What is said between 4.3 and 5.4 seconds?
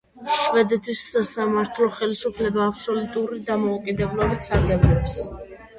სარგებლობს.